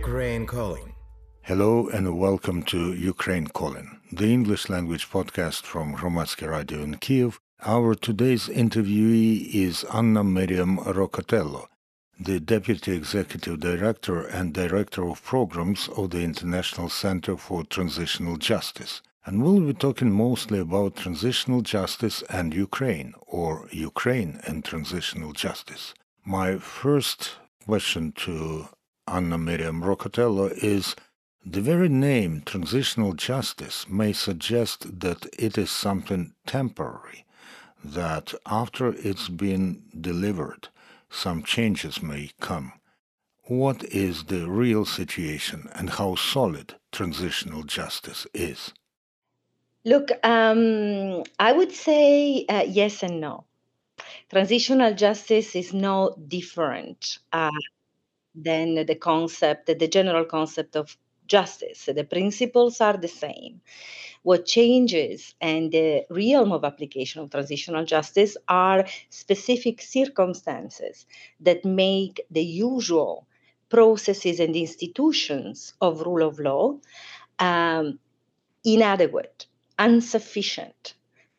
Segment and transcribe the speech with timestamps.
[0.00, 0.94] Ukraine Calling.
[1.40, 7.40] Hello and welcome to Ukraine Calling, the English language podcast from Hromadske Radio in Kiev.
[7.64, 11.68] Our today's interviewee is Anna Myriam Roccatello,
[12.20, 19.00] the Deputy Executive Director and Director of Programs of the International Center for Transitional Justice.
[19.24, 25.94] And we'll be talking mostly about transitional justice and Ukraine, or Ukraine and transitional justice.
[26.22, 27.36] My first
[27.66, 28.68] question to
[29.08, 30.96] Anna Myriam Roccatello is
[31.44, 37.24] the very name transitional justice may suggest that it is something temporary,
[37.84, 40.68] that after it's been delivered,
[41.08, 42.72] some changes may come.
[43.44, 48.72] What is the real situation and how solid transitional justice is?
[49.84, 53.44] Look, um, I would say uh, yes and no.
[54.30, 57.50] Transitional justice is no different uh,
[58.36, 61.86] than the concept, the general concept of justice.
[61.86, 63.60] The principles are the same.
[64.22, 71.06] What changes and the realm of application of transitional justice are specific circumstances
[71.40, 73.26] that make the usual
[73.68, 76.76] processes and institutions of rule of law
[77.38, 77.98] um,
[78.64, 79.46] inadequate,
[79.78, 80.94] insufficient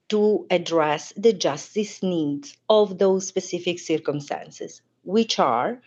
[0.09, 5.81] to address the justice needs of those specific circumstances, which are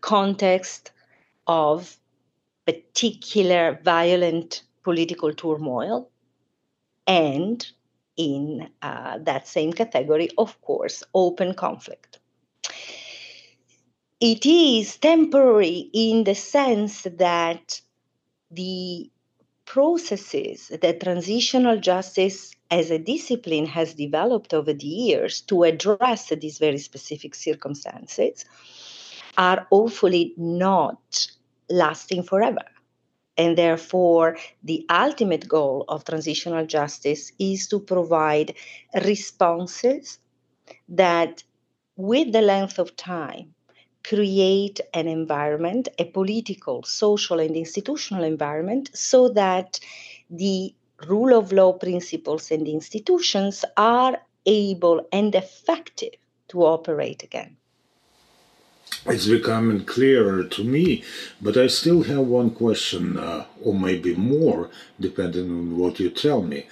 [0.00, 0.92] context
[1.46, 1.96] of
[2.66, 6.10] particular violent political turmoil,
[7.06, 7.66] and
[8.16, 12.18] in uh, that same category, of course, open conflict.
[14.20, 17.80] It is temporary in the sense that
[18.50, 19.10] the
[19.64, 26.58] processes that transitional justice as a discipline has developed over the years to address these
[26.58, 28.44] very specific circumstances
[29.38, 31.28] are hopefully not
[31.70, 32.64] lasting forever.
[33.36, 38.54] And therefore, the ultimate goal of transitional justice is to provide
[39.04, 40.18] responses
[40.88, 41.44] that,
[41.96, 43.54] with the length of time,
[44.02, 49.78] create an environment, a political, social, and institutional environment, so that
[50.30, 50.74] the
[51.06, 56.14] rule of law principles and institutions are able and effective
[56.48, 57.56] to operate again
[59.06, 61.04] it's becoming clearer to me,
[61.40, 64.70] but I still have one question, uh, or maybe more,
[65.00, 66.66] depending on what you tell me.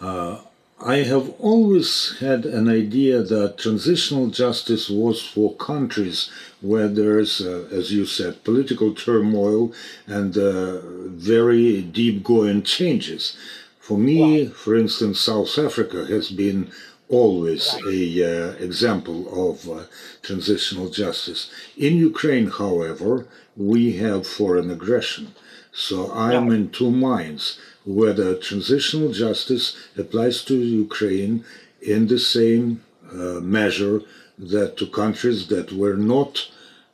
[0.00, 0.38] Uh,
[0.82, 6.30] I have always had an idea that transitional justice was for countries
[6.62, 9.74] where there's, uh, as you said, political turmoil
[10.06, 13.36] and uh, very deep going changes.
[13.78, 16.70] For me, for instance, South Africa has been
[17.10, 19.84] always a uh, example of uh,
[20.22, 21.50] transitional justice.
[21.76, 23.26] In Ukraine, however,
[23.56, 25.34] we have foreign aggression.
[25.72, 31.44] So I am in two minds whether transitional justice applies to Ukraine
[31.80, 32.82] in the same
[33.12, 34.00] uh, measure
[34.38, 36.48] that to countries that were not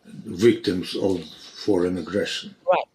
[0.05, 1.25] victims of
[1.65, 2.55] foreign aggression.
[2.71, 2.89] Right.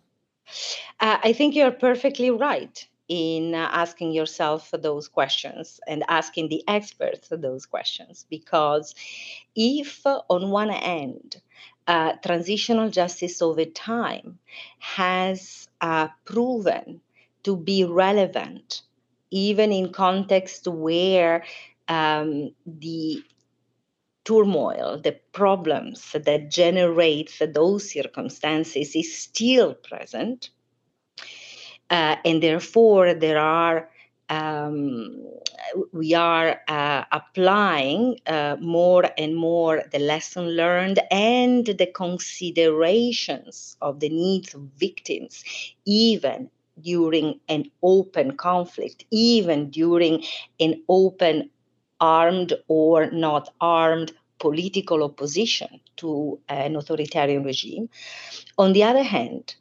[0.99, 6.63] Uh, I think you're perfectly right in uh, asking yourself those questions and asking the
[6.65, 8.25] experts those questions.
[8.29, 8.95] Because
[9.53, 11.41] if, uh, on one end,
[11.87, 14.39] uh, transitional justice over time
[14.79, 17.01] has uh, proven
[17.43, 18.81] to be relevant,
[19.29, 21.43] even in context where
[21.89, 23.21] um, the
[24.23, 30.51] turmoil, the problems that generate those circumstances is still present,
[31.91, 33.89] uh, and therefore there are
[34.29, 35.25] um,
[35.91, 43.99] we are uh, applying uh, more and more the lesson learned and the considerations of
[43.99, 45.43] the needs of victims,
[45.85, 50.23] even during an open conflict, even during
[50.61, 51.49] an open,
[51.99, 57.89] armed or not armed political opposition to an authoritarian regime.
[58.57, 59.55] On the other hand,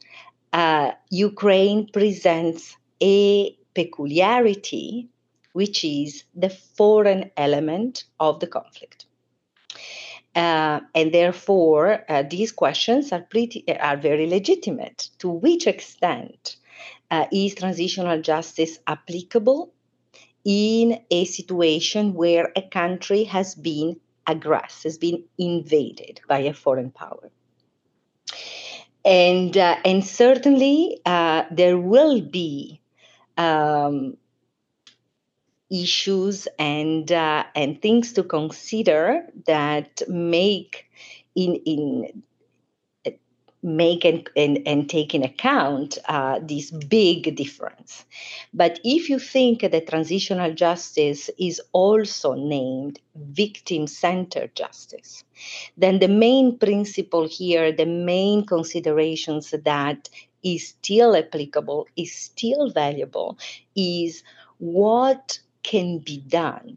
[0.52, 5.08] uh, Ukraine presents a peculiarity,
[5.52, 9.06] which is the foreign element of the conflict.
[10.35, 15.11] Uh, and therefore, uh, these questions are pretty are very legitimate.
[15.19, 16.56] To which extent
[17.11, 19.73] uh, is transitional justice applicable
[20.44, 26.93] in a situation where a country has been aggressed, has been invaded by a foreign
[26.93, 27.31] power?
[29.05, 32.81] And uh, and certainly uh, there will be
[33.37, 34.17] um,
[35.70, 40.87] issues and uh, and things to consider that make
[41.35, 42.23] in in
[43.62, 48.05] make and, and, and take in account uh, this big difference.
[48.55, 55.25] But if you think that transitional justice is also named victim centered justice,
[55.77, 60.09] then the main principle here, the main considerations that
[60.43, 63.39] is still applicable, is still valuable,
[63.77, 64.23] is
[64.59, 66.77] what can be done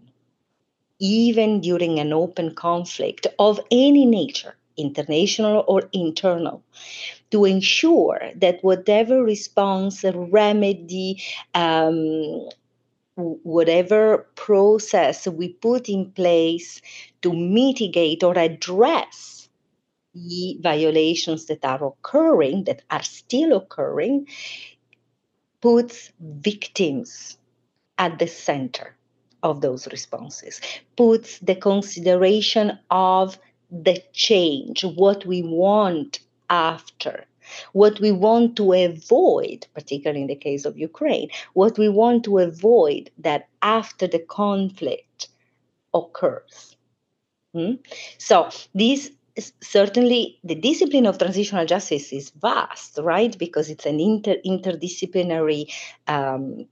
[1.00, 6.64] even during an open conflict of any nature international or internal,
[7.32, 11.22] to ensure that whatever response, remedy,
[11.54, 12.50] um,
[13.16, 16.82] whatever process we put in place
[17.22, 19.50] to mitigate or address
[20.16, 24.28] the violations that are occurring, that are still occurring,
[25.62, 27.38] puts victims
[27.98, 28.96] at the center
[29.44, 30.62] of those responses,
[30.96, 33.38] puts the consideration of
[33.74, 37.26] the change, what we want after,
[37.74, 42.38] what we want to avoid, particularly in the case of Ukraine, what we want to
[42.38, 45.30] avoid that after the conflict
[45.94, 46.76] occurs.
[47.54, 47.74] Hmm?
[48.20, 49.12] So, this
[49.62, 53.36] certainly the discipline of transitional justice is vast, right?
[53.38, 55.74] Because it's an inter- interdisciplinary
[56.08, 56.68] um,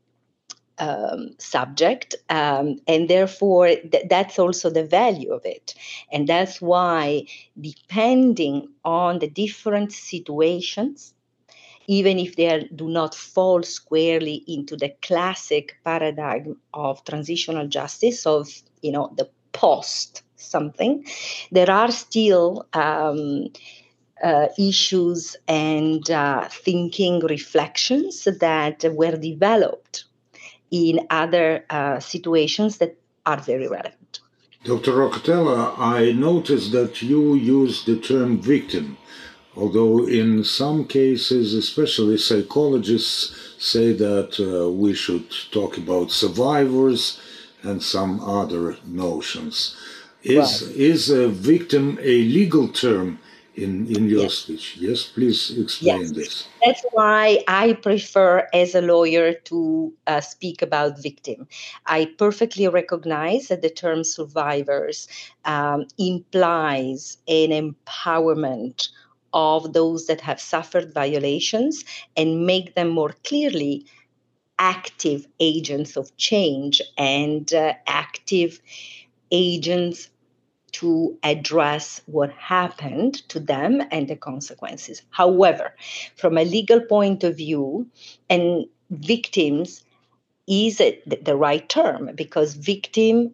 [0.81, 5.75] um, subject, um, and therefore th- that's also the value of it.
[6.11, 7.27] And that's why,
[7.59, 11.13] depending on the different situations,
[11.87, 18.25] even if they are, do not fall squarely into the classic paradigm of transitional justice
[18.25, 18.49] of
[18.81, 21.05] you know the post something,
[21.51, 23.47] there are still um,
[24.23, 30.05] uh, issues and uh, thinking reflections that were developed
[30.71, 32.95] in other uh, situations that
[33.25, 34.21] are very relevant.
[34.63, 34.91] Dr.
[34.93, 38.97] Roccatello, I noticed that you use the term victim,
[39.55, 47.19] although in some cases, especially psychologists say that uh, we should talk about survivors
[47.63, 49.75] and some other notions.
[50.23, 50.75] Is, right.
[50.75, 53.17] is a victim a legal term
[53.55, 54.33] in, in your yes.
[54.33, 54.77] speech.
[54.77, 56.11] Yes, please explain yes.
[56.11, 56.47] this.
[56.63, 61.47] That's why I prefer, as a lawyer, to uh, speak about victim.
[61.85, 65.07] I perfectly recognize that the term survivors
[65.45, 68.89] um, implies an empowerment
[69.33, 71.85] of those that have suffered violations
[72.17, 73.85] and make them more clearly
[74.59, 78.61] active agents of change and uh, active
[79.31, 80.09] agents
[80.73, 85.01] to address what happened to them and the consequences.
[85.09, 85.75] However,
[86.15, 87.87] from a legal point of view,
[88.29, 89.83] and victims
[90.47, 93.33] is the right term because victim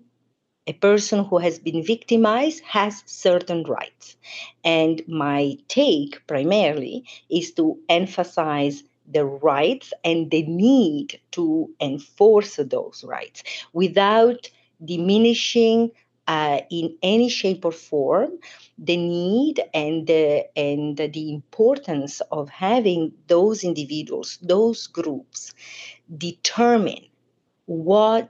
[0.68, 4.18] a person who has been victimized has certain rights.
[4.66, 13.06] And my take primarily is to emphasize the rights and the need to enforce those
[13.08, 14.50] rights without
[14.84, 15.92] diminishing
[16.28, 18.32] uh, in any shape or form
[18.78, 20.10] the need and
[20.56, 25.54] and the importance of having those individuals, those groups,
[26.18, 27.06] determine
[27.66, 28.30] what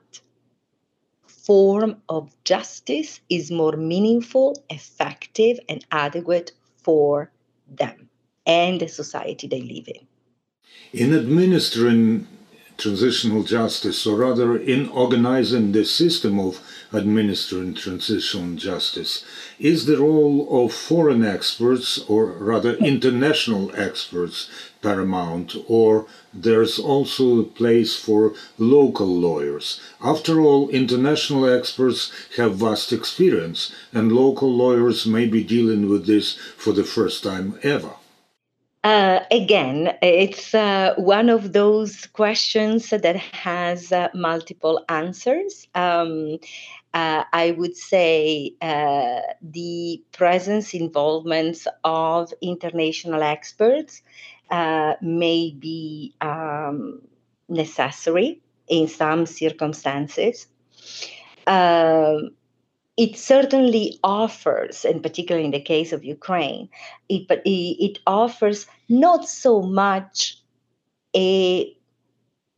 [1.25, 6.51] form of justice is more meaningful, effective, and adequate
[6.83, 7.31] for
[7.67, 8.09] them
[8.45, 10.07] and the society they live in.
[10.93, 12.27] In administering
[12.77, 16.61] transitional justice, or rather in organizing the system of
[16.93, 19.25] administering transitional justice,
[19.59, 24.49] is the role of foreign experts, or rather international experts,
[24.81, 29.81] paramount, or there's also a place for local lawyers.
[30.01, 36.37] After all, international experts have vast experience, and local lawyers may be dealing with this
[36.55, 37.96] for the first time ever.
[38.87, 45.67] Uh, again, it's uh, one of those questions that has uh, multiple answers.
[45.75, 46.37] Um,
[46.93, 54.03] uh, I would say uh, the presence, involvement of international experts
[54.51, 57.01] uh, may be um,
[57.49, 60.47] necessary in some circumstances.
[61.45, 62.36] Um,
[62.97, 66.67] it certainly offers, and particularly in the case of Ukraine,
[67.09, 70.41] it, it offers not so much
[71.15, 71.77] a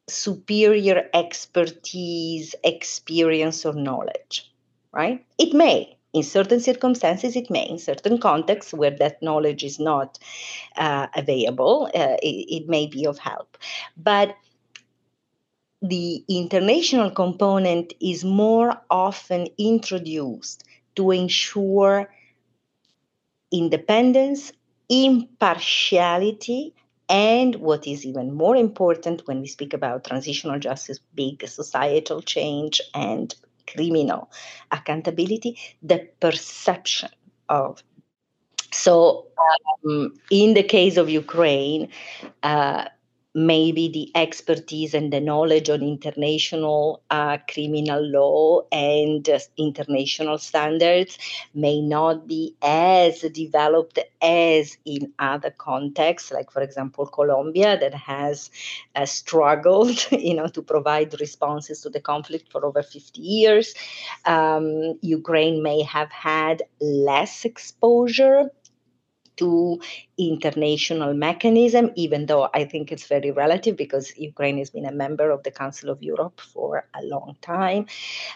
[0.08, 4.50] superior expertise, experience, or knowledge,
[4.94, 5.26] right?
[5.38, 5.96] It may.
[6.12, 7.70] In certain circumstances, it may.
[7.70, 10.18] In certain contexts where that knowledge is not
[10.78, 13.58] uh, available, uh, it, it may be of help.
[13.96, 14.36] But
[15.82, 20.64] the international component is more often introduced
[20.96, 22.10] to ensure
[23.52, 24.52] independence
[24.90, 26.74] impartiality
[27.08, 32.82] and what is even more important when we speak about transitional justice, big societal change,
[32.94, 33.34] and
[33.68, 34.30] criminal
[34.72, 37.10] accountability, the perception
[37.48, 37.82] of.
[38.72, 39.28] So,
[39.84, 41.90] um, in the case of Ukraine,
[42.44, 42.86] uh,
[43.36, 51.18] maybe the expertise and the knowledge on international uh, criminal law and uh, international standards
[51.54, 58.50] may not be as developed as in other contexts like for example colombia that has
[58.96, 63.74] uh, struggled you know to provide responses to the conflict for over 50 years.
[64.26, 68.52] Um, ukraine may have had less exposure
[69.40, 69.80] to
[70.18, 75.32] international mechanism, even though I think it's very relative because Ukraine has been a member
[75.32, 77.88] of the Council of Europe for a long time.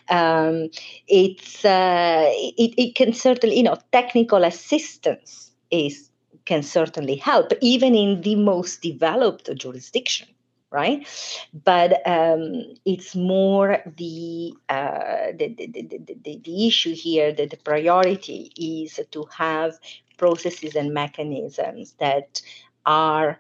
[0.09, 0.69] Um,
[1.07, 2.25] it's uh,
[2.63, 6.09] it, it can certainly, you know, technical assistance is
[6.45, 10.27] can certainly help, even in the most developed jurisdiction
[10.73, 11.07] right?
[11.53, 17.57] But um, it's more the, uh, the, the, the, the, the, issue here that the
[17.57, 19.79] priority is to have
[20.17, 22.41] processes and mechanisms that
[22.85, 23.39] are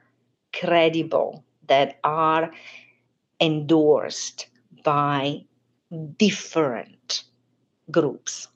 [0.53, 2.51] credible, that are
[3.39, 4.47] endorsed
[4.83, 5.43] by
[6.17, 7.23] different
[7.91, 8.47] groups,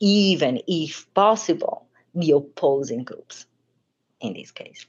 [0.00, 3.46] even if possible, the opposing groups
[4.20, 4.86] in this case.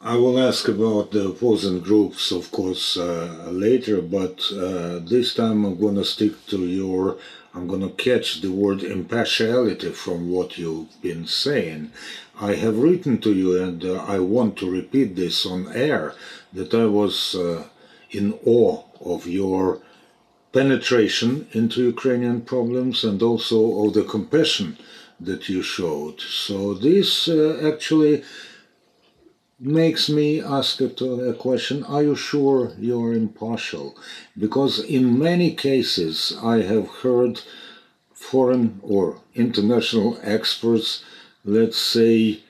[0.00, 5.64] I will ask about the opposing groups, of course, uh, later, but uh, this time
[5.64, 7.16] I'm going to stick to your,
[7.54, 11.92] I'm going to catch the word impartiality from what you've been saying.
[12.38, 16.12] I have written to you, and uh, I want to repeat this on air,
[16.52, 17.64] that I was uh,
[18.10, 19.80] in awe of your
[20.52, 24.76] penetration into Ukrainian problems and also of the compassion
[25.18, 26.20] that you showed.
[26.20, 28.22] So this uh, actually
[29.58, 33.96] makes me ask a, question Are you sure you're impartial?
[34.38, 37.40] Because in many cases, I have heard
[38.12, 41.04] foreign or international experts,
[41.44, 42.40] let's say,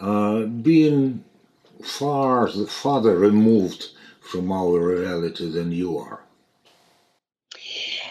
[0.00, 1.24] uh, being
[1.84, 3.88] far farther removed
[4.20, 6.20] from our reality than you are.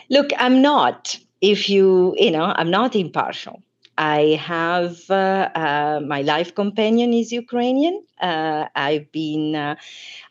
[0.09, 1.17] Look, I'm not.
[1.39, 3.63] If you, you know, I'm not impartial.
[3.97, 8.03] I have uh, uh, my life companion is Ukrainian.
[8.19, 9.75] Uh, I've been, uh,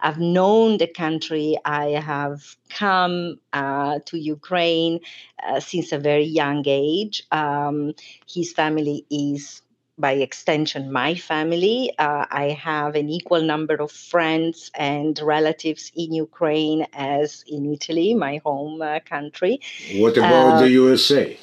[0.01, 1.57] I've known the country.
[1.65, 5.01] I have come uh, to Ukraine
[5.47, 7.23] uh, since a very young age.
[7.31, 7.95] Um,
[8.27, 9.63] his family is
[9.99, 11.93] by extension, my family.
[11.99, 18.15] Uh, I have an equal number of friends and relatives in Ukraine as in Italy,
[18.15, 19.61] my home uh, country.
[19.97, 21.37] What about the USA?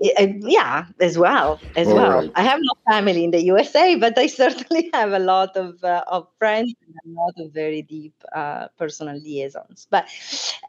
[0.00, 2.32] Yeah as well as All well right.
[2.34, 6.04] i have no family in the usa but i certainly have a lot of uh,
[6.08, 10.06] of friends and a lot of very deep uh, personal liaisons but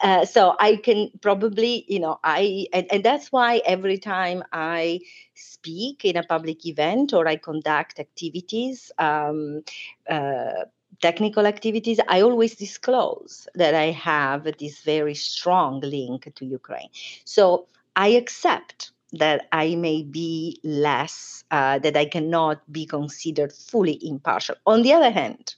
[0.01, 4.99] uh, so i can probably you know i and, and that's why every time i
[5.33, 9.61] speak in a public event or i conduct activities um,
[10.09, 10.65] uh,
[11.01, 16.89] technical activities, I always disclose that I have this very strong link to Ukraine.
[17.25, 23.99] So I accept that I may be less, uh, that I cannot be considered fully
[24.01, 24.55] impartial.
[24.65, 25.55] On the other hand,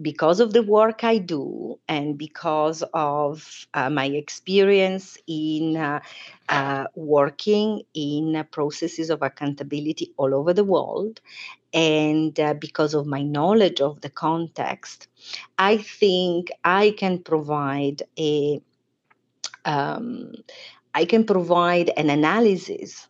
[0.00, 6.00] because of the work I do and because of uh, my experience in uh,
[6.48, 11.20] uh, working in processes of accountability all over the world,
[11.74, 15.08] and uh, because of my knowledge of the context,
[15.58, 18.60] I think I can provide a
[19.64, 20.32] um,
[20.98, 23.06] I can provide an analysis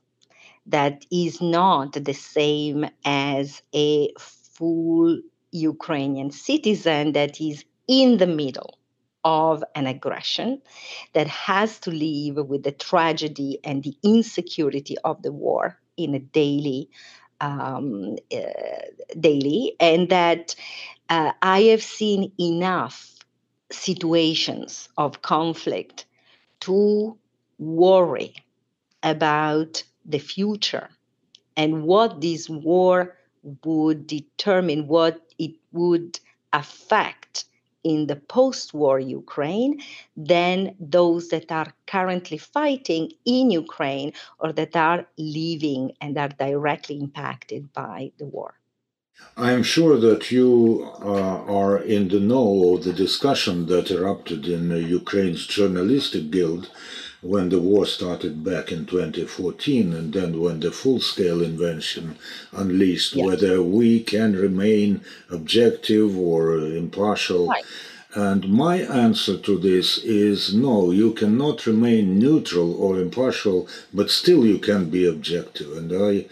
[0.66, 5.18] that is not the same as a full
[5.52, 8.76] Ukrainian citizen that is in the middle
[9.24, 10.60] of an aggression
[11.14, 16.18] that has to live with the tragedy and the insecurity of the war in a
[16.18, 16.90] daily
[17.40, 18.84] um, uh,
[19.18, 20.54] daily and that
[21.08, 22.96] uh, i have seen enough
[23.70, 26.04] situations of conflict
[26.60, 27.16] to
[27.58, 28.34] worry
[29.02, 30.88] about the future
[31.56, 33.16] and what this war
[33.64, 36.18] would determine, what it would
[36.52, 37.44] affect
[37.84, 39.80] in the post war Ukraine
[40.16, 46.98] than those that are currently fighting in Ukraine or that are living and are directly
[46.98, 48.54] impacted by the war.
[49.36, 54.46] I am sure that you uh, are in the know of the discussion that erupted
[54.46, 56.70] in Ukraine's journalistic guild
[57.20, 62.16] when the war started back in 2014 and then when the full scale invention
[62.52, 63.26] unleashed, yes.
[63.26, 67.48] whether we can remain objective or impartial.
[67.48, 67.64] Right.
[68.14, 74.46] And my answer to this is no, you cannot remain neutral or impartial, but still
[74.46, 75.76] you can be objective.
[75.76, 76.26] And I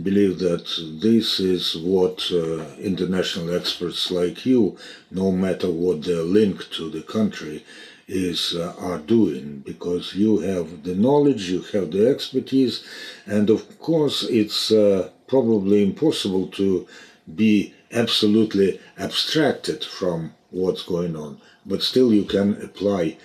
[0.00, 0.66] believe that
[1.00, 4.76] this is what uh, international experts like you,
[5.10, 7.64] no matter what their link to the country,
[8.08, 12.84] is uh, are doing because you have the knowledge, you have the expertise,
[13.26, 16.86] and of course it's uh, probably impossible to
[17.34, 23.16] be absolutely abstracted from what's going on, but still you can apply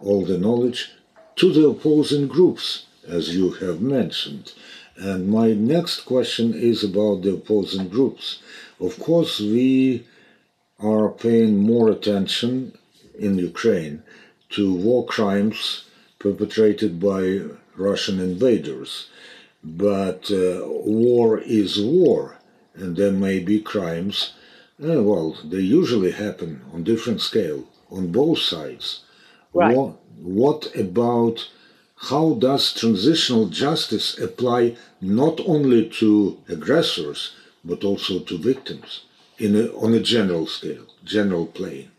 [0.00, 0.90] all the knowledge
[1.36, 4.52] to the opposing groups, as you have mentioned.
[4.96, 8.42] And my next question is about the opposing groups.
[8.78, 10.06] Of course, we
[10.78, 12.76] are paying more attention
[13.18, 14.02] in Ukraine
[14.50, 15.84] to war crimes
[16.18, 17.42] perpetrated by
[17.76, 19.08] Russian invaders.
[19.62, 22.38] But uh, war is war,
[22.74, 24.32] and there may be crimes.
[24.82, 29.00] Uh, well, they usually happen on different scale on both sides.
[29.52, 29.76] Right.
[29.76, 31.48] What, what about
[32.08, 39.02] how does transitional justice apply not only to aggressors but also to victims
[39.38, 41.90] in a, on a general scale, general plane?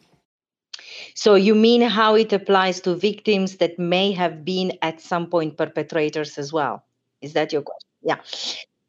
[1.16, 5.58] So you mean how it applies to victims that may have been at some point
[5.58, 6.84] perpetrators as well?
[7.22, 7.90] Is that your question?
[8.02, 8.18] Yeah.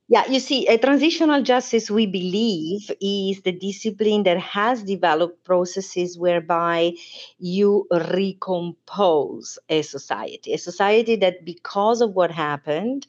[0.09, 6.19] Yeah, you see, a transitional justice, we believe, is the discipline that has developed processes
[6.19, 6.93] whereby
[7.39, 13.07] you recompose a society, a society that, because of what happened,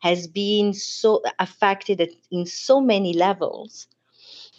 [0.00, 3.86] has been so affected in so many levels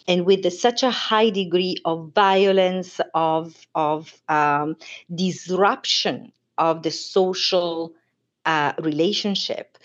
[0.08, 4.76] and with such a high degree of violence, of, of um,
[5.14, 7.92] disruption of the social
[8.46, 9.76] uh, relationship,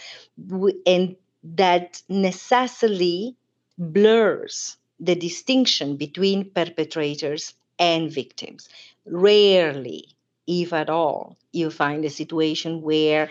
[0.88, 3.36] and that necessarily
[3.78, 8.70] blurs the distinction between perpetrators and victims.
[9.06, 10.08] Rarely,
[10.48, 13.30] if at all, you find a situation where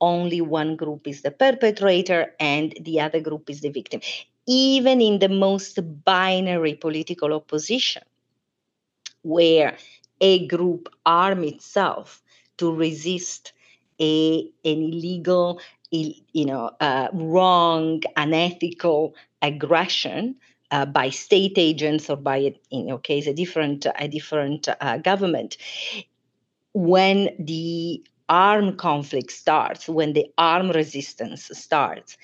[0.00, 4.00] only one group is the perpetrator and the other group is the victim
[4.50, 8.02] even in the most binary political opposition,
[9.22, 9.76] where
[10.20, 12.20] a group arm itself
[12.56, 13.52] to resist
[14.00, 15.60] a, an illegal,
[15.92, 20.34] you know, uh, wrong, unethical aggression
[20.72, 25.58] uh, by state agents or by, in your case, a different, a different uh, government.
[26.72, 32.16] When the armed conflict starts, when the armed resistance starts,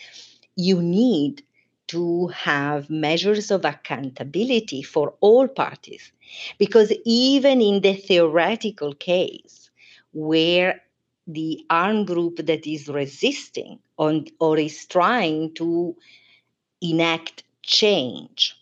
[0.56, 1.42] you need
[1.88, 6.12] to have measures of accountability for all parties.
[6.59, 9.70] Because even in the theoretical case
[10.12, 10.81] where
[11.27, 15.96] the armed group that is resisting on, or is trying to
[16.81, 18.57] enact change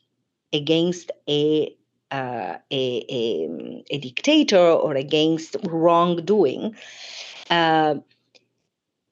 [0.53, 1.75] against a,
[2.11, 6.75] uh, a, a, a, dictator or against wrongdoing,
[7.51, 7.97] uh,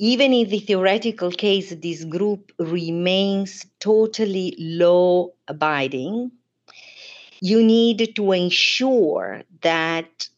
[0.03, 6.33] even in the theoretical case, this group remains totally law abiding,
[7.41, 10.29] you need to ensure that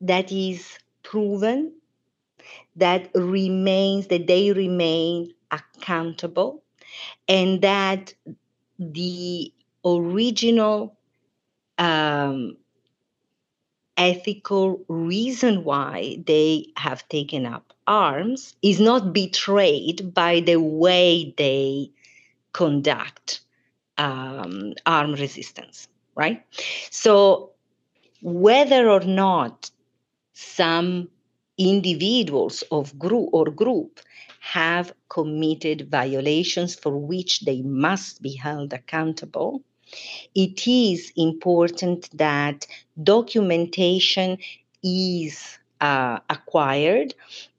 [0.00, 1.72] that is proven,
[2.76, 6.62] that remains, that they remain accountable,
[7.26, 8.14] and that
[8.78, 9.52] the
[9.84, 10.96] original
[11.78, 12.56] um,
[13.98, 21.90] ethical reason why they have taken up arms is not betrayed by the way they
[22.52, 23.40] conduct
[23.98, 26.44] um, arm resistance, right?
[26.90, 27.50] So,
[28.22, 29.70] whether or not
[30.32, 31.08] some
[31.58, 34.00] individuals of group or group
[34.40, 39.62] have committed violations for which they must be held accountable
[40.34, 42.66] it is important that
[43.02, 44.38] documentation
[44.82, 47.14] is uh, acquired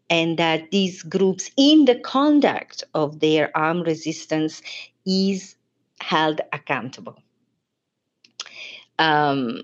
[0.10, 4.62] and that these groups in the conduct of their armed resistance
[5.06, 5.56] is
[6.02, 7.18] held accountable.
[8.98, 9.62] Um,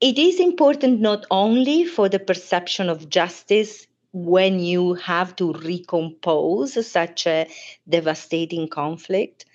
[0.00, 6.86] it is important not only for the perception of justice when you have to recompose
[6.86, 7.48] such a
[7.88, 9.46] devastating conflict,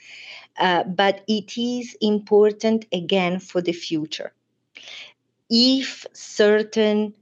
[0.58, 4.34] uh, but it is important again for the future.
[5.50, 7.14] If certain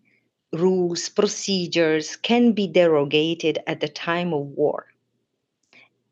[0.53, 4.85] rules, procedures can be derogated at the time of war,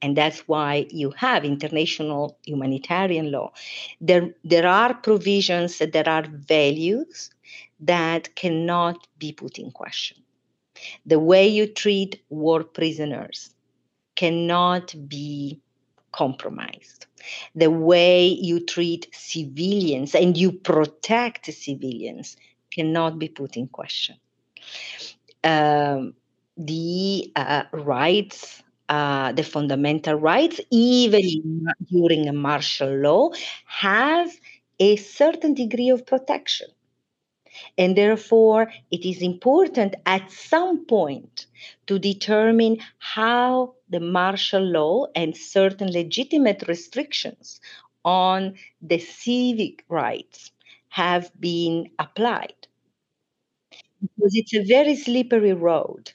[0.02, 3.52] and that's why you have international humanitarian law.
[4.00, 7.32] There, there are provisions, there are values
[7.80, 10.18] that cannot be put in question.
[11.06, 13.54] The way you treat war prisoners
[14.16, 15.60] cannot be
[16.18, 17.06] compromised.
[17.56, 22.38] The way you treat civilians and you protect civilians
[22.72, 24.16] cannot be put in question.
[25.44, 26.14] Um,
[26.58, 33.30] the uh, rights, uh, the fundamental rights, even during a martial law,
[33.66, 34.32] have
[34.80, 36.68] a certain degree of protection.
[37.78, 41.48] And therefore, it is important at some point
[41.88, 47.60] to determine how the martial law and certain legitimate restrictions
[48.06, 50.52] on the civic rights
[50.90, 52.68] have been applied.
[54.02, 56.12] Because it's a very slippery road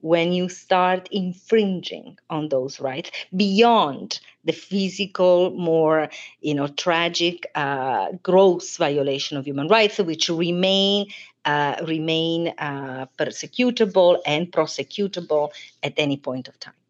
[0.00, 8.12] when you start infringing on those rights beyond the physical, more you know, tragic, uh,
[8.22, 11.06] gross violation of human rights, which remain
[11.48, 15.50] uh, remain uh, persecutable and prosecutable
[15.82, 16.80] at any point of time.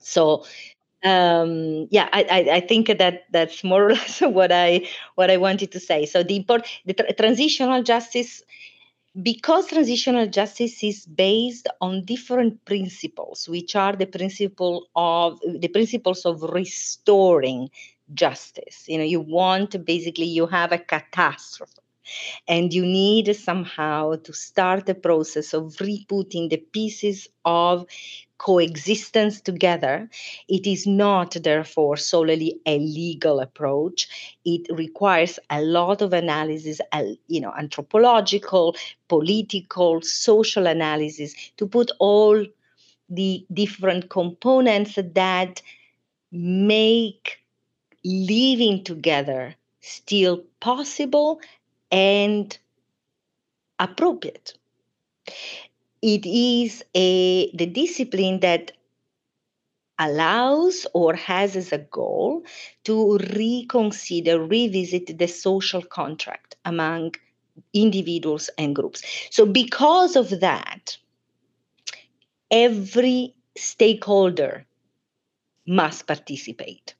[0.00, 0.44] So.
[1.04, 5.36] Um, yeah, I, I, I, think that that's more or less what I what I
[5.36, 6.06] wanted to say.
[6.06, 8.42] So the import, the tra- transitional justice
[9.22, 16.26] because transitional justice is based on different principles which are the principle of the principles
[16.26, 17.70] of restoring
[18.12, 21.85] justice you know you want basically you have a catastrophe
[22.48, 27.86] and you need somehow to start the process of reputting the pieces of
[28.38, 30.08] coexistence together.
[30.48, 34.08] It is not, therefore, solely a legal approach.
[34.44, 36.80] It requires a lot of analysis,
[37.28, 38.76] you know, anthropological,
[39.08, 42.44] political, social analysis to put all
[43.08, 45.62] the different components that
[46.32, 47.38] make
[48.04, 51.40] living together still possible
[51.90, 52.58] and
[53.78, 54.54] appropriate
[56.02, 58.72] it is a the discipline that
[59.98, 62.44] allows or has as a goal
[62.84, 67.14] to reconsider, revisit the social contract among
[67.72, 69.02] individuals and groups.
[69.30, 70.98] So, because of that,
[72.50, 74.66] every stakeholder
[75.66, 76.94] must participate.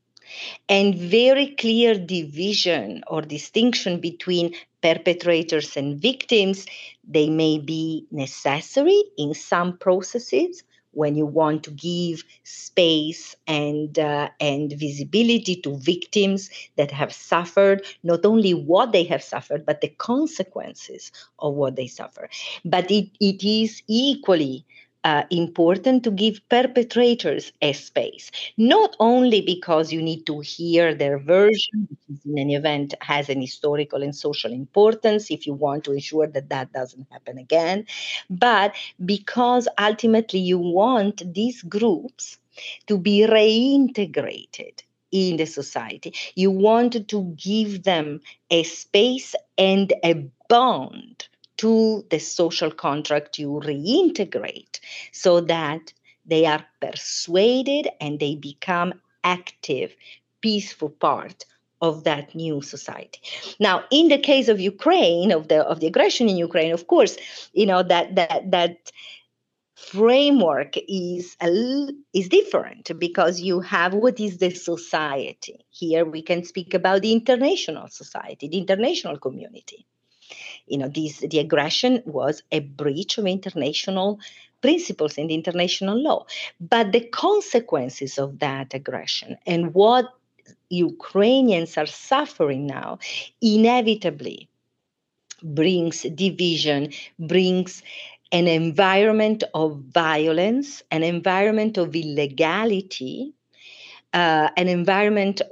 [0.69, 4.55] And very clear division or distinction between
[4.87, 6.65] perpetrators and victims,
[7.09, 14.29] they may be necessary in some processes when you want to give space and uh,
[14.41, 19.93] and visibility to victims that have suffered not only what they have suffered but the
[19.99, 22.31] consequences of what they suffer.
[22.65, 24.65] But it, it is equally
[25.07, 31.17] uh, important to give perpetrators a space, not only because you need to hear their
[31.21, 35.93] version, which in an event has an historical and social importance if you want to
[35.93, 37.87] ensure that that doesn't happen again,
[38.29, 42.39] but because ultimately you want these groups
[42.89, 46.13] to be reintegrated in the society.
[46.35, 53.61] You want to give them a space and a bond to the social contract you
[53.65, 54.81] reintegrate
[55.13, 55.93] so that
[56.25, 59.95] they are persuaded and they become active,
[60.41, 61.45] peaceful part
[61.81, 63.21] of that new society.
[63.61, 67.17] Now, in the case of Ukraine, of the of the aggression in Ukraine, of course,
[67.53, 68.93] you know that that that
[69.75, 75.65] framework is a, is different because you have what is the society.
[75.71, 79.87] Here we can speak about the international society, the international community
[80.67, 84.19] you know, this, the aggression was a breach of international
[84.63, 86.27] principles and international law.
[86.61, 90.07] But the consequences of that aggression and what
[90.71, 92.99] Ukrainians are suffering now
[93.43, 94.49] inevitably
[95.43, 97.83] brings division, brings
[98.33, 103.33] an environment of violence, an environment of illegality,
[104.15, 105.43] uh, an environment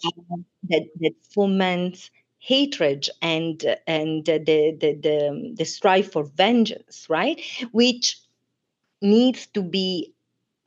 [0.71, 2.11] that, that foments
[2.45, 7.41] hatred and and the the the, the strive for vengeance right?
[7.73, 8.19] Which
[9.01, 10.13] needs to be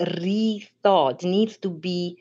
[0.01, 2.17] rethought needs to be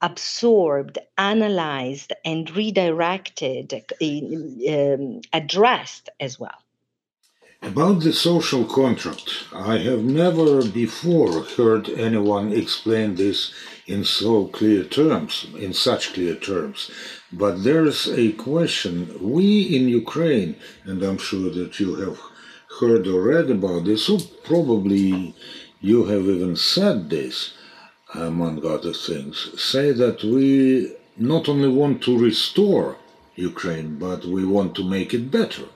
[0.00, 6.60] absorbed analyzed and redirected um, addressed as well.
[7.62, 13.52] About the social contract i have never before heard anyone explain this
[13.86, 16.90] in so clear terms in such clear terms
[17.32, 19.10] but there's a question.
[19.20, 22.18] We in Ukraine, and I'm sure that you have
[22.78, 25.34] heard or read about this, so probably
[25.80, 27.54] you have even said this,
[28.14, 32.96] among other things, say that we not only want to restore
[33.34, 35.66] Ukraine, but we want to make it better.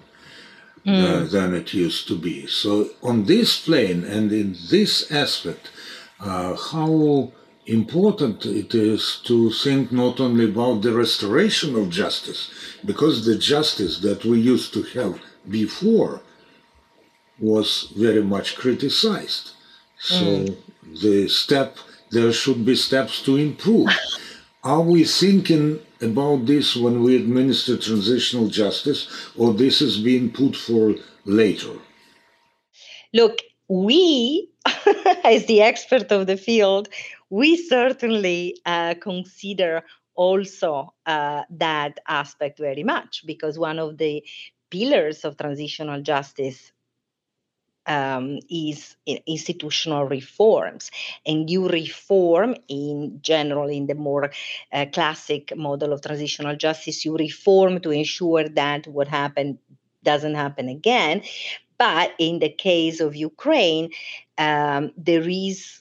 [0.86, 1.30] mm.
[1.30, 2.46] than it used to be.
[2.46, 2.70] So,
[3.02, 5.70] on this plane and in this aspect,
[6.20, 7.32] uh, how
[7.66, 12.50] important it is to think not only about the restoration of justice,
[12.84, 16.22] because the justice that we used to have before
[17.38, 19.52] was very much criticized.
[19.98, 20.56] So mm.
[21.00, 21.76] the step,
[22.10, 23.88] there should be steps to improve.
[24.64, 30.54] Are we thinking about this when we administer transitional justice, or this is being put
[30.54, 30.94] for
[31.24, 31.72] later?
[33.14, 34.50] Look, we,
[35.24, 36.88] as the expert of the field,
[37.30, 44.22] we certainly uh, consider also uh, that aspect very much because one of the
[44.68, 46.72] pillars of transitional justice
[47.86, 50.90] um, is institutional reforms.
[51.24, 54.30] And you reform, in general, in the more
[54.72, 59.58] uh, classic model of transitional justice, you reform to ensure that what happened
[60.02, 61.22] doesn't happen again.
[61.78, 63.90] But in the case of Ukraine,
[64.36, 65.80] um, there is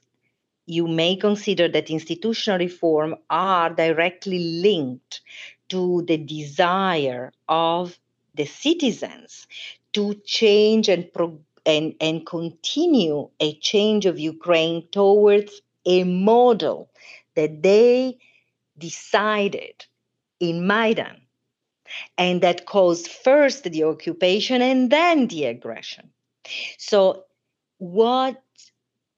[0.69, 5.21] you may consider that institutional reform are directly linked
[5.69, 7.97] to the desire of
[8.35, 9.47] the citizens
[9.93, 16.89] to change and pro- and, and continue a change of Ukraine towards a model
[17.35, 18.17] that they
[18.77, 19.85] decided
[20.39, 21.19] in Maidan
[22.17, 26.11] and that caused first the occupation and then the aggression.
[26.77, 27.25] So,
[27.79, 28.41] what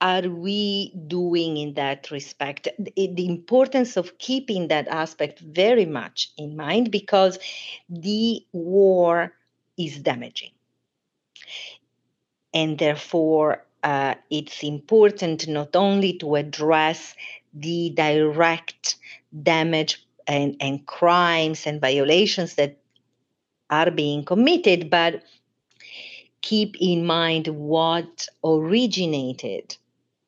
[0.01, 2.67] are we doing in that respect?
[2.95, 7.37] The importance of keeping that aspect very much in mind because
[7.87, 9.31] the war
[9.77, 10.51] is damaging.
[12.53, 17.15] And therefore, uh, it's important not only to address
[17.53, 18.95] the direct
[19.43, 22.77] damage and, and crimes and violations that
[23.69, 25.23] are being committed, but
[26.41, 29.77] keep in mind what originated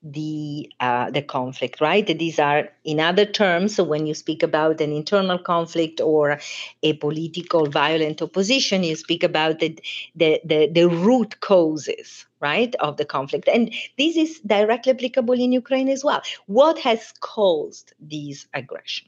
[0.03, 2.05] the uh, the conflict right?
[2.05, 6.39] These are in other terms so when you speak about an internal conflict or
[6.83, 9.79] a political violent opposition you speak about the
[10.15, 13.47] the the, the root causes right of the conflict.
[13.47, 16.21] And this is directly applicable in ukraine as well.
[16.47, 19.07] What has caused this aggression?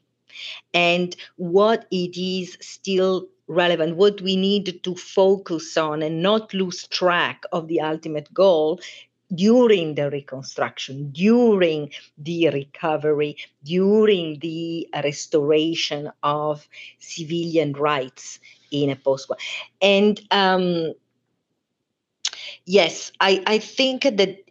[0.74, 6.88] And what it is still relevant, what we need to focus on and not lose
[6.88, 8.80] track of the ultimate goal
[9.34, 16.68] during the reconstruction, during the recovery, during the restoration of
[17.00, 18.40] civilian rights
[18.72, 19.38] in a post war.
[19.82, 20.94] And um,
[22.66, 24.42] yes, I, I think that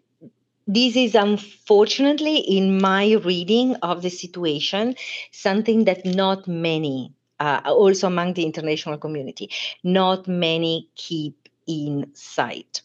[0.66, 4.94] this is unfortunately, in my reading of the situation,
[5.30, 9.50] something that not many, uh, also among the international community,
[9.82, 12.80] not many keep in sight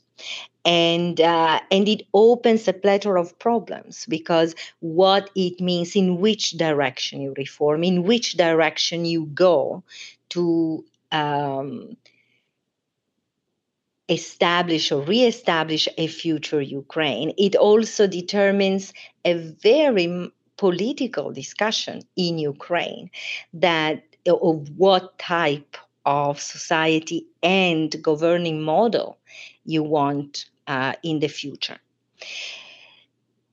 [0.65, 6.51] and uh, and it opens a plethora of problems because what it means in which
[6.51, 9.83] direction you reform in which direction you go
[10.29, 11.95] to um,
[14.09, 18.91] establish or re-establish a future ukraine it also determines
[19.23, 23.09] a very political discussion in ukraine
[23.53, 29.17] that of what type of society and governing model
[29.65, 31.77] you want uh, in the future.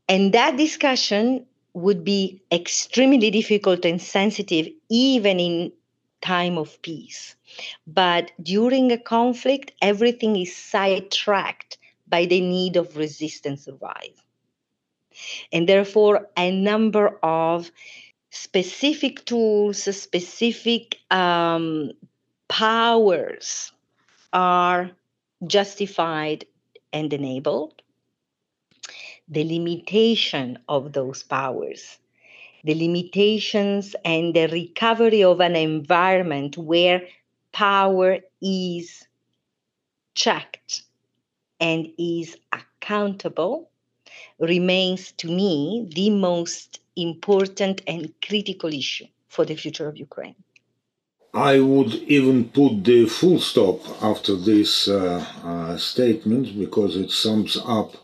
[0.08, 5.72] And that discussion would be extremely difficult and sensitive even in
[6.22, 7.36] time of peace.
[7.86, 11.78] But during a conflict, everything is sidetracked
[12.08, 14.22] by the need of resistance survive.
[15.52, 17.70] And therefore, a number of
[18.30, 21.92] specific tools, specific um,
[22.48, 23.72] powers
[24.32, 24.90] are
[25.46, 26.44] justified
[26.92, 27.82] and enabled,
[29.28, 31.98] the limitation of those powers,
[32.64, 37.02] the limitations and the recovery of an environment where
[37.52, 39.06] power is
[40.14, 40.82] checked
[41.60, 43.70] and is accountable
[44.38, 50.36] remains to me the most important and critical issue for the future of Ukraine.
[51.36, 57.58] I would even put the full stop after this uh, uh, statement because it sums
[57.62, 57.96] up,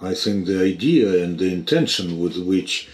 [0.00, 2.88] I think, the idea and the intention with which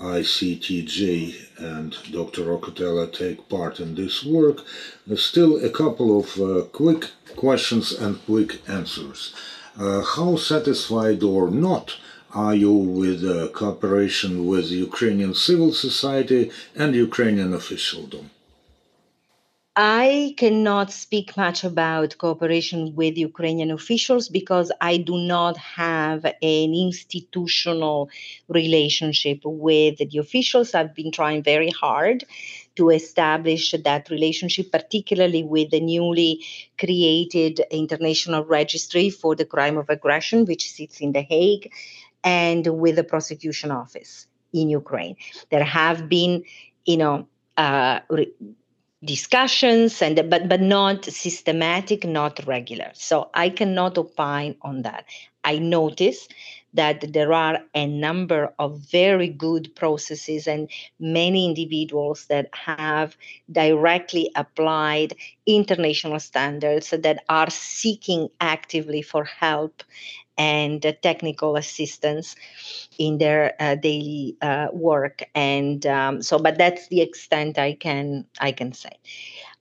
[0.00, 2.44] ICTJ and Dr.
[2.44, 4.64] Roccatello take part in this work.
[5.06, 9.34] There's still a couple of uh, quick questions and quick answers.
[9.78, 11.98] Uh, how satisfied or not
[12.32, 18.30] are you with cooperation with Ukrainian civil society and Ukrainian officialdom?
[19.76, 26.74] I cannot speak much about cooperation with Ukrainian officials because I do not have an
[26.74, 28.08] institutional
[28.46, 30.74] relationship with the officials.
[30.74, 32.22] I've been trying very hard
[32.76, 36.44] to establish that relationship, particularly with the newly
[36.78, 41.72] created International Registry for the Crime of Aggression, which sits in The Hague,
[42.22, 45.16] and with the prosecution office in Ukraine.
[45.50, 46.44] There have been,
[46.84, 48.00] you know, uh,
[49.04, 52.90] discussions and but but not systematic not regular.
[52.94, 55.04] So i cannot opine on that.
[55.44, 56.28] I notice
[56.74, 63.16] that there are a number of very good processes and many individuals that have
[63.50, 65.14] directly applied
[65.46, 69.84] international standards that are seeking actively for help
[70.36, 72.36] and technical assistance
[72.98, 75.22] in their uh, daily uh, work.
[75.34, 78.98] And um, so but that's the extent i can i can say.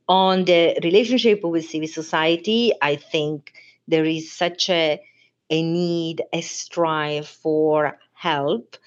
[0.08, 3.54] On the relationship with civil society i think
[3.88, 5.02] there is such a
[5.50, 8.78] a need a strive for help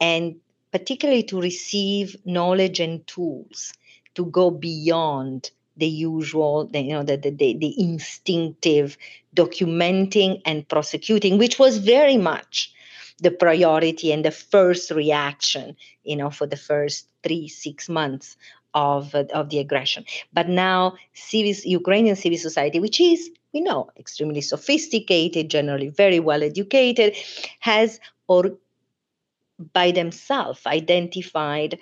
[0.00, 0.36] and
[0.72, 3.72] particularly to receive knowledge and tools
[4.14, 8.96] to go beyond the usual, the, you know, the, the, the, instinctive
[9.34, 12.72] documenting and prosecuting, which was very much
[13.18, 18.36] the priority and the first reaction, you know, for the first three, six months
[18.74, 20.04] of, uh, of the aggression.
[20.32, 26.42] But now, civil, Ukrainian civil society, which is, we know, extremely sophisticated, generally very well
[26.42, 27.16] educated,
[27.60, 28.52] has or
[29.72, 31.78] by themselves identified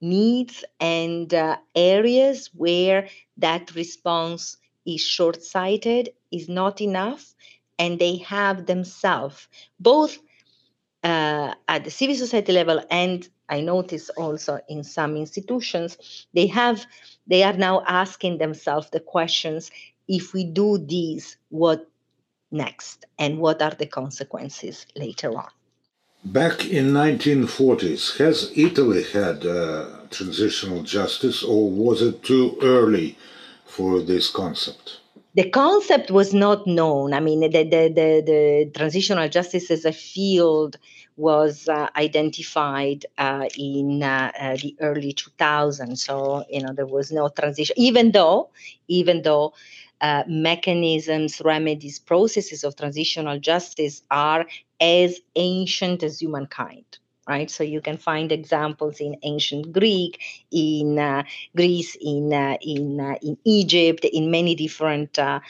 [0.00, 3.08] needs and uh, areas where
[3.42, 7.34] that response is short sighted, is not enough,
[7.78, 10.18] and they have themselves, both
[11.04, 16.86] uh, at the civil society level and I notice also in some institutions, they have
[17.26, 19.70] they are now asking themselves the questions
[20.08, 21.86] if we do this, what
[22.50, 23.04] next?
[23.18, 25.50] And what are the consequences later on
[26.24, 33.18] Back in 1940s, has Italy had uh, transitional justice, or was it too early
[33.66, 35.00] for this concept?
[35.34, 37.12] The concept was not known.
[37.12, 40.76] I mean, the, the, the, the transitional justice as a field
[41.16, 45.98] was uh, identified uh, in uh, uh the early 2000s.
[45.98, 48.50] So, you know, there was no transition, even though,
[48.86, 49.54] even though
[50.02, 54.46] uh, mechanisms, remedies, processes of transitional justice are
[54.80, 57.50] as ancient as humankind right?
[57.50, 61.22] So you can find examples in ancient greek in uh,
[61.56, 65.40] greece in uh, in uh, in egypt in many different uh,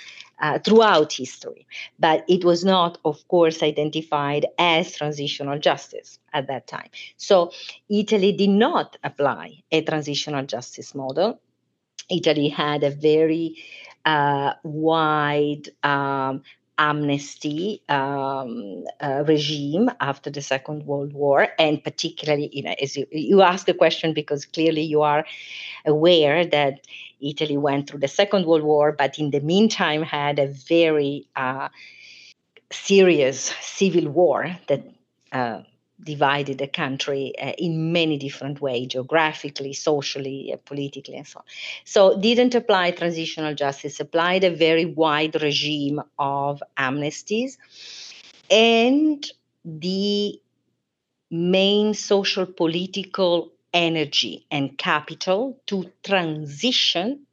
[0.41, 1.67] uh, throughout history.
[1.99, 6.91] But it was not of course identified as transitional justice at that time.
[7.17, 7.53] So
[7.88, 11.41] italy did not apply a transitional justice model.
[12.11, 13.57] Italy had a very
[14.05, 16.43] uh, wide um,
[16.79, 23.07] amnesty um, uh, regime after the Second World War, and particularly, you know, as you,
[23.11, 25.25] you ask the question because clearly you are
[25.87, 26.87] aware that
[27.21, 31.69] Italy went through the Second World War, but in the meantime had a very uh,
[32.71, 34.85] serious civil war that
[35.31, 35.62] uh,
[36.03, 41.45] divided the country uh, in many different ways geographically socially uh, politically and so on.
[41.85, 47.57] So didn't apply transitional justice applied a very wide regime of amnesties.
[48.51, 49.25] And
[49.65, 50.41] the
[51.31, 57.27] main social political energy and capital to transition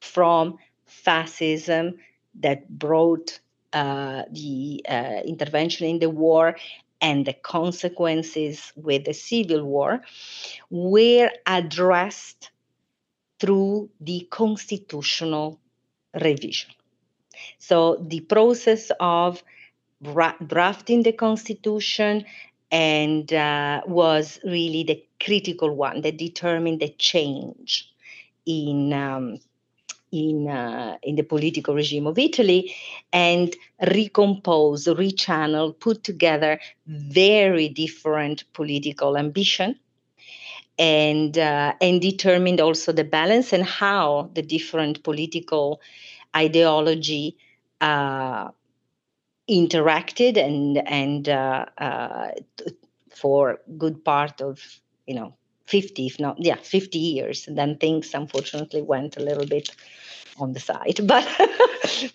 [0.00, 1.98] from fascism
[2.40, 3.40] that brought
[3.72, 6.56] uh, the uh, intervention in the war
[7.02, 10.00] and the consequences with the civil war
[10.70, 12.50] were addressed
[13.40, 15.58] through the constitutional
[16.22, 16.70] revision.
[17.58, 19.42] So the process of
[20.46, 22.24] drafting the constitution
[22.70, 27.92] and uh, was really the critical one that determined the change
[28.46, 29.38] in um,
[30.12, 32.74] in, uh, in the political regime of Italy
[33.12, 39.78] and recompose, rechannel, put together very different political ambition
[40.78, 45.80] and, uh, and determined also the balance and how the different political
[46.36, 47.36] ideology
[47.80, 48.48] uh,
[49.50, 52.30] interacted and, and uh, uh,
[53.10, 54.60] for good part of,
[55.06, 55.34] you know,
[55.66, 59.70] 50 if not yeah 50 years and then things unfortunately went a little bit
[60.38, 61.26] on the side but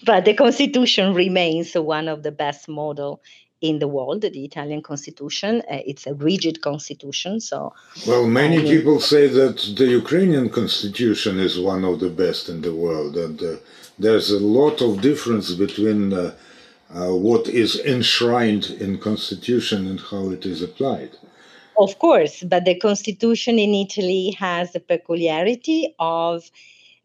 [0.03, 3.21] but the constitution remains one of the best model
[3.61, 5.61] in the world, the Italian constitution.
[5.61, 7.39] Uh, it's a rigid constitution.
[7.39, 7.73] So,
[8.07, 12.73] well, many people say that the Ukrainian constitution is one of the best in the
[12.73, 13.55] world, and uh,
[13.97, 16.35] there's a lot of difference between uh,
[16.93, 21.11] uh, what is enshrined in constitution and how it is applied.
[21.77, 26.49] Of course, but the constitution in Italy has the peculiarity of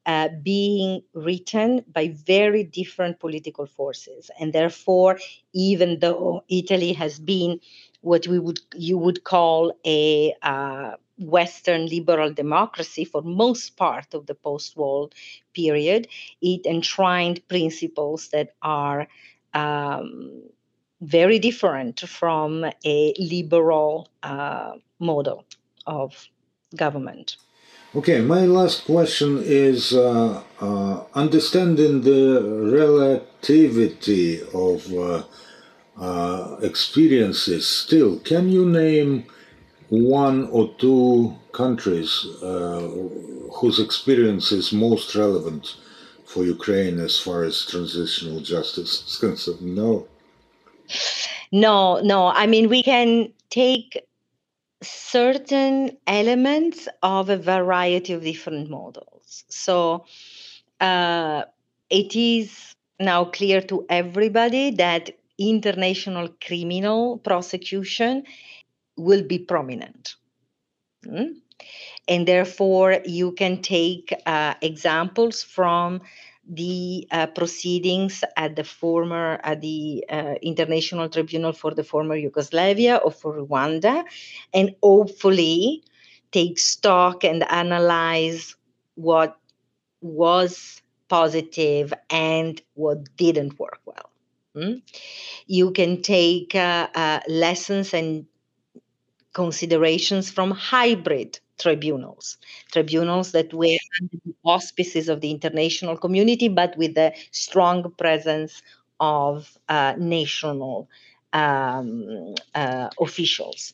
[0.07, 5.19] uh, being written by very different political forces, and therefore,
[5.53, 7.61] even though Italy has been
[8.01, 14.27] what we would you would call a uh, Western liberal democracy for most part of
[14.27, 15.11] the post-war
[15.55, 16.09] period,
[16.41, 19.07] it enshrined principles that are
[19.55, 20.43] um,
[21.03, 25.45] very different from a liberal uh, model
[25.87, 26.29] of
[26.77, 27.37] government.
[27.95, 32.41] Okay, my last question is uh, uh, understanding the
[32.73, 35.23] relativity of uh,
[36.01, 37.69] uh, experiences.
[37.69, 39.27] Still, can you name
[39.91, 42.81] one or two countries uh,
[43.57, 45.77] whose experience is most relevant
[46.25, 49.61] for Ukraine as far as transitional justice is concerned?
[49.61, 50.09] No.
[51.51, 52.29] No, no.
[52.29, 54.03] I mean, we can take
[54.83, 59.45] certain elements of a variety of different models.
[59.49, 60.07] So
[60.81, 61.45] uh,
[61.91, 68.25] it is now clear to everybody that international criminal prosecution
[68.97, 70.17] will be prominent.
[71.07, 71.37] Mm?
[72.09, 76.01] And therefore, you can take uh, examples from
[76.53, 82.97] the uh, proceedings at the former at the uh, international tribunal for the former yugoslavia
[82.97, 84.05] or for rwanda
[84.53, 85.83] and hopefully
[86.31, 88.55] take stock and analyze
[88.97, 89.39] what
[90.03, 94.11] was positive and what didn't work well
[94.55, 94.83] mm?
[95.47, 98.27] you can take uh, uh lessons and
[99.33, 102.39] considerations from hybrid tribunals,
[102.73, 108.63] tribunals that were under the auspices of the international community, but with a strong presence
[109.01, 110.89] of uh, national
[111.33, 113.73] um, uh, officials.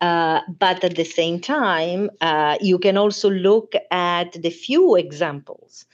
[0.00, 5.86] Uh, but at the same time, uh, you can also look at the few examples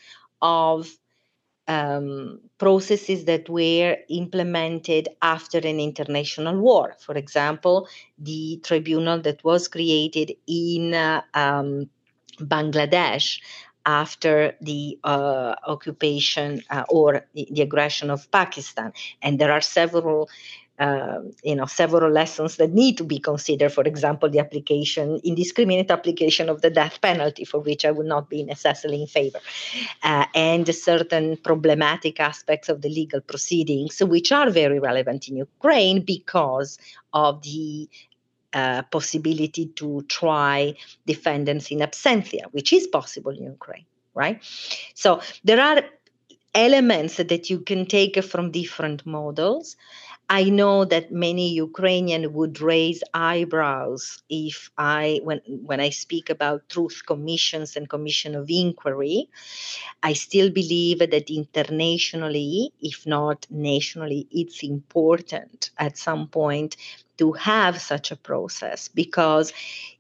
[0.43, 0.89] of
[1.71, 6.97] um, processes that were implemented after an international war.
[6.99, 11.89] For example, the tribunal that was created in uh, um,
[12.41, 13.39] Bangladesh
[13.87, 18.93] after the uh, occupation uh, or the, the, aggression of Pakistan.
[19.23, 20.29] And there are several
[20.81, 25.91] um, you know several lessons that need to be considered for example the application indiscriminate
[25.91, 29.41] application of the death penalty for which i would not be necessarily in favor
[30.03, 36.03] uh, and certain problematic aspects of the legal proceedings which are very relevant in ukraine
[36.03, 36.79] because
[37.13, 37.89] of the
[38.53, 40.75] uh, possibility to try
[41.07, 44.43] defendants in absentia which is possible in ukraine right?
[44.95, 45.83] So there are
[46.55, 49.77] elements that you can take from different models
[50.33, 56.69] I know that many Ukrainian would raise eyebrows if I, when when I speak about
[56.69, 59.29] truth commissions and commission of inquiry,
[60.05, 66.77] I still believe that internationally, if not nationally, it's important at some point
[67.19, 69.53] to have such a process because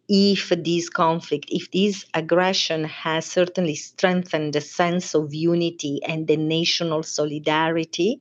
[0.09, 6.37] if this conflict, if this aggression has certainly strengthened the sense of unity and the
[6.37, 8.20] national solidarity,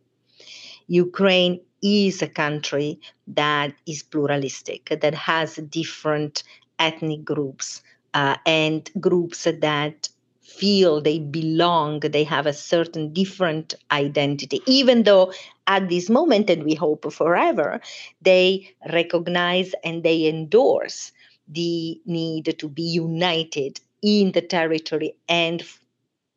[0.88, 6.44] Ukraine is a country that is pluralistic, that has different
[6.80, 7.82] ethnic groups
[8.14, 10.10] uh, and groups that
[10.42, 15.32] feel they belong, they have a certain different identity, even though
[15.68, 17.80] at this moment, and we hope forever,
[18.22, 21.12] they recognize and they endorse
[21.48, 25.64] the need to be united in the territory and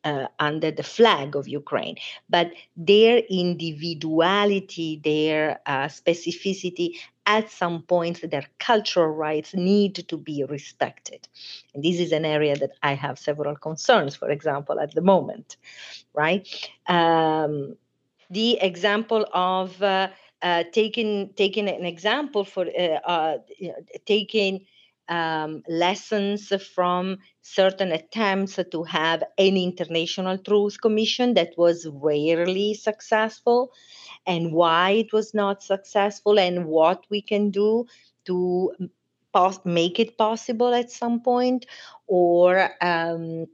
[0.03, 1.97] uh, under the flag of Ukraine,
[2.29, 10.43] but their individuality, their uh, specificity, at some point, their cultural rights need to be
[10.43, 11.27] respected.
[11.73, 15.57] And this is an area that I have several concerns, for example, at the moment,
[16.13, 16.45] right?
[16.87, 17.77] Um,
[18.29, 20.09] the example of uh,
[20.41, 23.37] uh taking taking an example for uh, uh,
[24.05, 24.65] taking
[25.09, 33.71] um, lessons from certain attempts to have an international truth commission that was rarely successful
[34.25, 37.85] and why it was not successful and what we can do
[38.25, 38.71] to
[39.33, 41.65] pos- make it possible at some point
[42.07, 43.45] or um,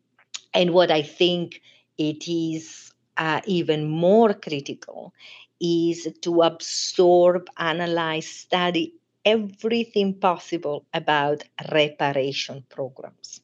[0.54, 1.62] and what i think
[1.98, 5.14] it is uh, even more critical
[5.62, 8.94] is to absorb, analyze, study
[9.26, 13.42] everything possible about reparation programs,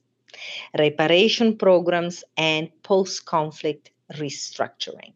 [0.78, 5.14] reparation programs, and post conflict restructuring.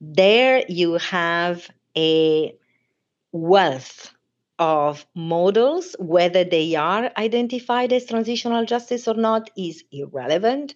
[0.00, 2.54] There you have a
[3.32, 4.12] wealth
[4.58, 10.74] of models, whether they are identified as transitional justice or not is irrelevant.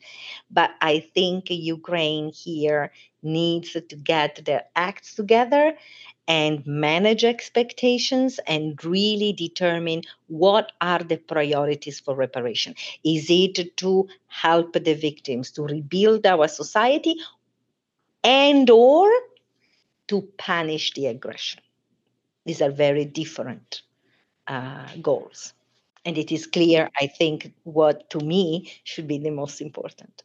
[0.51, 5.74] But I think Ukraine here needs to get their acts together
[6.31, 12.72] and manage expectations and really determine what are the priorities for reparation.
[13.05, 17.16] Is it to help the victims to rebuild our society
[18.22, 19.11] and or
[20.07, 21.62] to punish the aggression?
[22.47, 23.83] These are very different
[24.47, 25.53] uh, goals.
[26.05, 30.22] And it is clear, I think, what to me should be the most important.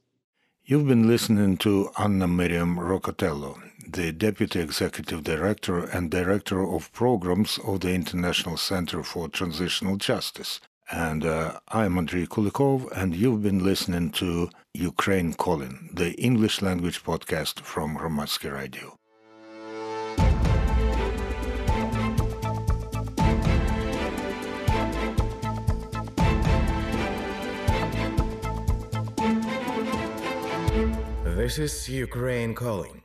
[0.68, 7.59] You've been listening to Anna Myriam Roccatello, the Deputy Executive Director and Director of Programs
[7.63, 10.59] of the International Center for Transitional Justice.
[10.91, 17.03] And uh, I'm Andrei Kulikov, and you've been listening to Ukraine Calling, the English language
[17.03, 18.97] podcast from Hromadske Radio.
[31.46, 33.05] This is Ukraine calling.